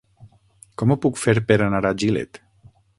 [0.81, 2.45] Com ho puc fer per anar a Gilet?